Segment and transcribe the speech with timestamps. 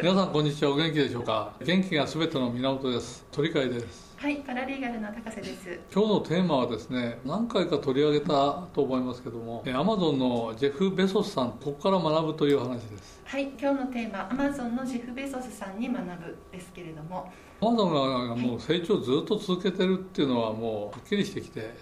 [0.00, 0.70] 皆さんこんにちは。
[0.70, 1.54] お元気でしょうか？
[1.60, 3.26] 元気がすべての源です。
[3.32, 4.16] 鳥海です。
[4.16, 5.80] はいパラリーガルの高瀬です。
[5.92, 13.20] 今日のテーマはですね何回か取り上げたと思いますけどもアマゾンのジェフ・ベソスさんここから学ぶという話です。
[13.24, 17.32] はい今日のテーマアマゾンのジェフ・ベソスさんに学ぶですけれども。
[17.60, 21.74] アマゾンがもう成長をずっと続けてるっていうのはもうはっきりしてきて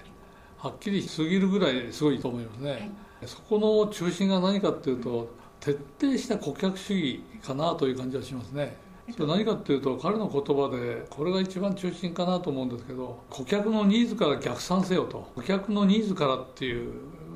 [0.57, 2.91] はっきりしすぎるぐらいすごいと思いますね、はい、
[3.27, 5.29] そこの中心が何かっていうと
[5.61, 8.77] 徹底した顧客主義かなという感じはしますね。
[9.15, 15.31] それ何かっていうと彼の言葉でこれが一番中心かなと思うんですけど顧客のニーズから逆算せよと。
[15.37, 16.93] 顧客のニーズからっていう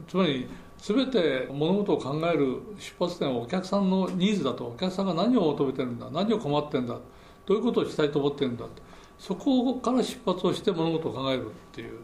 [0.08, 0.48] つまり
[0.78, 4.66] 全て物事を考える出発点はお客さんのニーズだと。
[4.66, 6.10] お客さんが何を求めてるんだ。
[6.10, 6.98] 何を困ってるんだ。
[7.46, 8.64] どういうことをしたいと思ってるんだ。
[8.64, 8.70] と
[9.20, 11.98] そこから出発をして物事を考えるっていう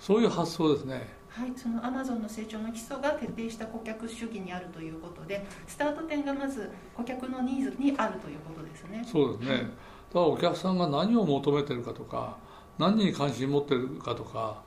[0.00, 9.04] そういう発想ですねはい、そのアマゾンの成長の基礎が徹底した顧客主義にあるということでスタート点がまず顧客のニーズにあるということですね。
[9.06, 9.68] そうですね、だか
[10.14, 12.36] らお客さんが何を求めてるかとか
[12.78, 14.62] 何に関心持ってるかとか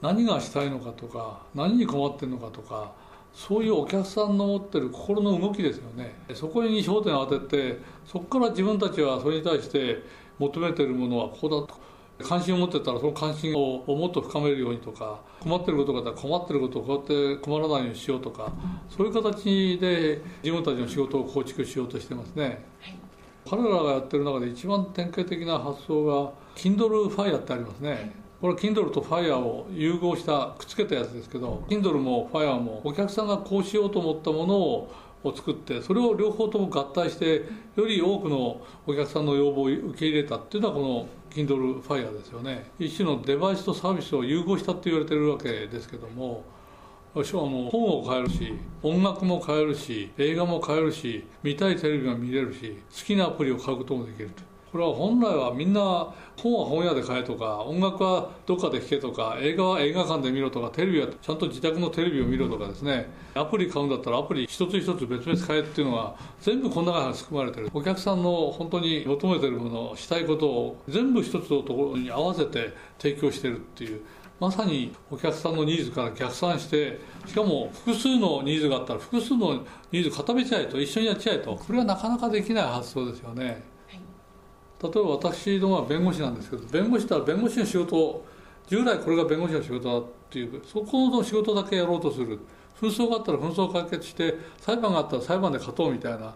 [0.00, 2.92] 何がしたいのかとか何に困ってるのかとか
[3.32, 6.14] そういうお客さんの持ってる心の動きですよね。
[6.34, 10.02] そこに焦点を当ててそこから自分たちはそれに対して
[10.38, 11.80] 求めてるものはここだと
[12.22, 18.52] 関心を持ってたらその関心をもっと深めるようにとか困ってることがあったら困ってることをこうやって困らないようにしようとか
[18.88, 22.96] そういう形で自分たちの仕事を構築しようとしてますね、はい、
[23.50, 34.92] 彼らがやってる中で一番典型的な発想が Kindle Fire ってありますね、これ Kindle と Fire を融合したくっつけたやつですけど Kindle も Fire もお客さんがこうしようと思ったものを
[35.24, 37.44] を作ってそれを両方とも合体して
[37.76, 42.70] より多くのお客さんの要望を受け入れたっていうのはこの Kindle Fire ですよね。
[42.78, 46.44] 一種のデバイスとサービスを融合したって言われてるわけですけども
[47.16, 54.53] あの本を買えるし音楽も買えるし映画も買えるし見たいテレビが見れるし好きなアプリを買うこともできると。
[54.74, 55.80] これは本来はみんな
[56.36, 63.08] 本は本屋で買えとか音楽はどっかで聴けとか映画は映画館で見ろとかテレビはちゃんと自宅のテレビを見ろとかですね。
[63.36, 67.70] アプリ買うんだったらアプリ一つ一つ別々買えっていうのは全部この中に含まれてる。
[67.72, 74.00] お客さんの本当に求めてるものしたいことを全部一つのところに合わせて提供してるっていう。
[74.40, 76.98] まさにお客さんのニーズから逆算して
[77.28, 79.62] しかも複数のニーズがあったら複数の
[79.92, 81.54] ニーズ固めちゃえと一緒にやっちゃえと。
[81.54, 83.72] これはなかなかできない発想ですよね。
[84.88, 88.24] 例えば私どもは弁護士なんですけど弁護士って弁護士の仕事
[88.66, 92.38] 従来これが弁護士の仕事だっていうそこの仕事だけやろうとする。
[92.80, 96.34] 紛争があったら紛争を解決して裁判があったら裁判で勝とうみたいな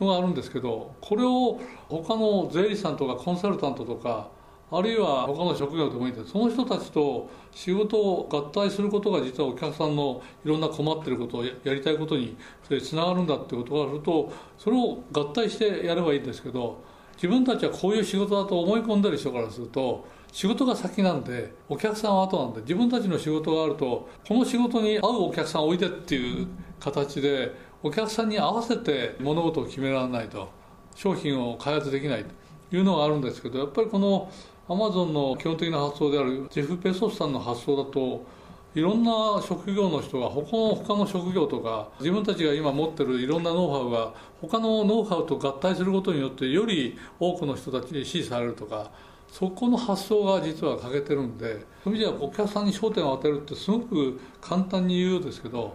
[0.00, 4.28] のがあるんですけどこれを他の税理士さんとかコンサルタントとか
[4.70, 6.32] あるいは他の職業でもいいんです。
[6.32, 12.36] その人たちと仕事を合体することが実はお客さんのいろんな困ってることをやりたいことに
[12.68, 16.82] つながるんだってことがあるとそれを合体してやればいいんですけど
[17.16, 26.46] 自分たちはこういう仕事だと思い込んでる人からすると仕事が先なんでお客さんは後なんで自分たちの仕事があるとこの仕事に合うお客さんを置いてっていう
[26.78, 30.50] 形でお客さんに合わせて物事を決められないと
[30.94, 32.24] 商品を開発できない
[32.70, 34.30] というのがあるんですけどやっぱりこの
[34.68, 38.26] アマゾンの基本的な発想であるジェフ・ペソスさんの発想だと
[38.76, 39.10] いろんな
[39.42, 48.90] 職業の人が他の他の職業とか自分たちが今持ってるいろんなノウハウが他のノウハウと合体することによってより多くの人たちに支持されるとか
[49.32, 55.74] そこの発想が実は欠けてるんでそういう意味ではお客さんに焦点を当てるってすごく簡単に言うようですけど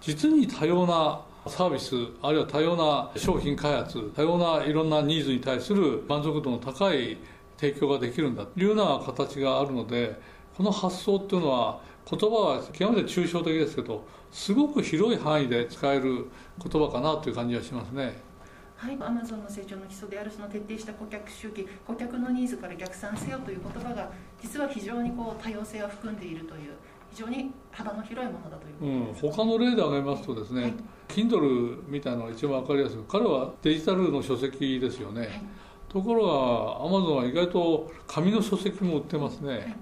[0.00, 7.16] 実に多様なサービスあるいは多様な商品開発多様ないろんなニーズに対する満足度の高い
[7.58, 10.18] 提供ができるんだというような形があるので
[10.56, 16.26] この発想っていうのは言葉は極めて抽象的ですけどすごく広い範囲で使える
[16.62, 18.30] 言葉かなという感じがしますね。
[18.76, 24.10] はい、アマゾンの成長の基礎であるその徹底した顧客主義顧客のニーズから逆算せよという言葉が
[24.40, 26.72] 実は非常にこう多様性を含んでいるという
[27.10, 28.74] 非常に幅の広いものだという
[29.12, 30.74] ことうん、他の例で挙げますとですね、はい、
[31.08, 32.98] Kindle みたいなのが一番分かりやすい。
[33.06, 35.42] 彼はデジタルの書籍ですよね、はい。
[35.90, 39.76] ところがアマゾンは意外と紙の書籍も売ってますね、はい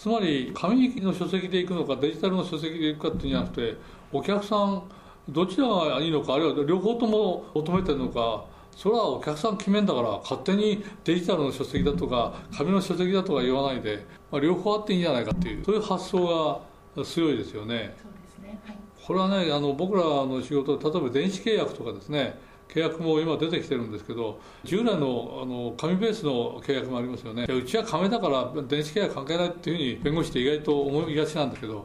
[0.00, 3.76] つまり紙の書籍で行くのかデジタルの書籍で行くかっていうんじゃなくて
[4.10, 4.82] お客さん
[5.28, 16.62] どちらがいいのかあるいは両方とも求めてるのかそれはお客さん決めんだから勝手にデジタルの書籍だとか紙の書籍だとか言わないで、まあ、両方あっていいんじゃないかっていうそういう発想
[16.96, 17.94] が強いですよね。
[18.02, 18.76] そうですねはい
[19.06, 22.38] これはねあの僕らの仕事で例えば電子契約とかですね
[22.72, 27.44] 契約も今出てきてるんですけど従来のあの紙ベースの契約もありますよね。
[27.44, 31.84] うちは紙だから電子契約関係ないっていうふうに弁護士って意外と思いがちなんだけど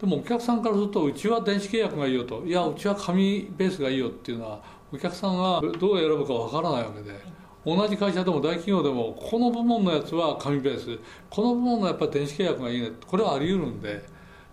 [0.00, 2.42] でもお客さんからするとうちは電子契約がいいよと。
[2.46, 4.62] いやうちは紙ベースがいいよっていうのは
[4.92, 7.18] お客さんがどう選ぶかわからないわけで
[7.64, 10.98] 同じ会社でも大企業でもこの部門のやつは紙ベース
[11.30, 14.04] この部門のやっぱり電子契約がいいねこれはあり得るんで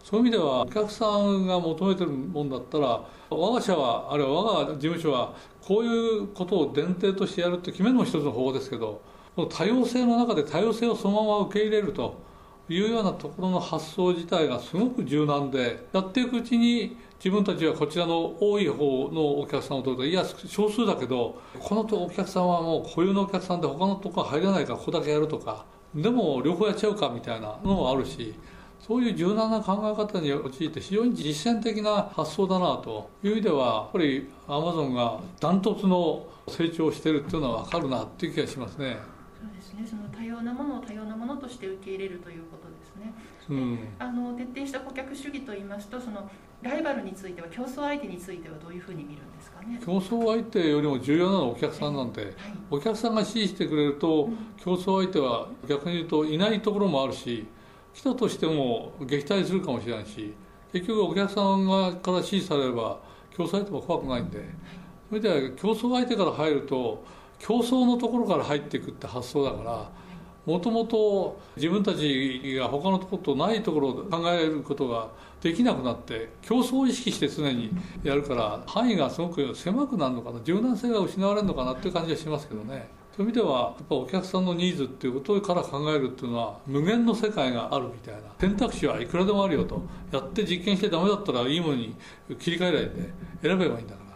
[0.04, 9.02] そういう意味ではお客さんが求めてるもんだったら我が社はあるいは我が事務所はこういうことを前提としてやるって決めるのも一つの方法ですけど
[9.36, 12.30] この多様性の中で多様性をそのまま受け入れると
[12.70, 25.66] いうようなところの発想自体がすごく柔軟でやっていくうちに自分たちはこちらの多い方のお客さんを取るといや少数だけどこのお客さんはもう固有のお客さんで他のところ入れないからここだけやるとか
[25.96, 28.36] でも両方やっちゃうかみたいなのもあるし
[28.80, 38.98] そういう柔軟な考え方に陥って非常に実践的な発想だなという意味ではやっぱりアマゾンがダントツの成長をしてるっていうのは分かるなっていう気がしますね。
[39.40, 39.86] そうですね。
[39.88, 43.14] その多様なものを多様なものとして受け入れるということですね。
[43.50, 43.80] うん。
[44.00, 46.30] あの徹底した顧客主義といいますとその
[46.62, 49.80] ライバルについては競争相手についてはどういうふうに見るんですかね。
[49.86, 52.34] 競争相手よりも重要なのはお客さんなんではい。
[52.72, 54.38] お客さんが支持してくれるとうん。
[54.58, 57.46] 競争相手は逆に言うといないところもあるし
[57.94, 60.34] 来たとしても撃退するかもしれないし
[60.72, 63.00] 結局お客さんがから支持されれば
[63.36, 64.44] 競争相手も怖くないんで。
[65.10, 67.04] それでは競争相手から入ると
[67.40, 69.90] 競争のところから入っていくって発想だから
[70.46, 75.10] もともと自分たちが他のところとないところを考えることが
[75.42, 77.72] できなくなって競争を意識して常に
[78.04, 82.88] やるから範囲がすごく狭くなるのかな柔軟性が失われるのかなっていう感じがしますけどね。
[83.16, 88.22] そういう意味ではやっぱお客さんのニーズっていうことから考えるっていうのは無限の世界があるみたいな。
[88.40, 89.82] 選択肢はいくらでもあるよと。
[90.12, 91.96] やって実験してダメだったらいいものに
[92.40, 92.90] 切り替えないで
[93.42, 94.10] 選べばいいんだから。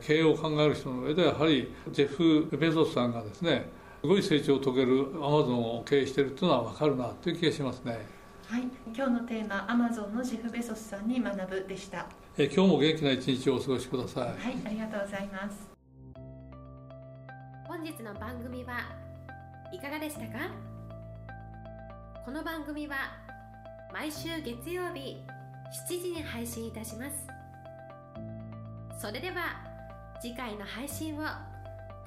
[0.00, 3.68] 経営を考える人の上ではやはりジェフ・ベゾスさんがですね
[4.00, 8.20] すごい成長を遂げるアマゾンを経営しているっていうのは分かるなという気がしますね。
[8.46, 11.98] はい、今日のテーマアマゾンのジェフ・ベソスさんに学ぶでした。
[11.98, 12.06] は
[12.38, 14.50] え今日も元気な一日をお過ごしください。
[14.50, 15.69] い、ありがとうございます。
[17.80, 18.82] 本日の番組は
[19.72, 20.50] いかがでしたか？
[22.26, 22.94] この番組は
[23.90, 25.24] 毎週月曜日
[25.88, 27.26] 7時に配信いたします。
[29.00, 29.64] それでは
[30.20, 31.22] 次回の配信を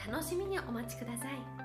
[0.08, 1.63] 楽しみにお待ちください。